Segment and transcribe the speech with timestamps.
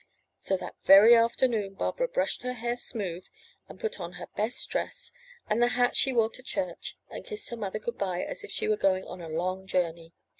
[0.35, 3.27] So that very afternoon Barbara brushed her hair smooth,
[3.69, 5.11] and put on her best dress
[5.47, 8.49] and the hat she wore to church, and kissed her mother good by as if
[8.49, 10.13] she were going on a long journey.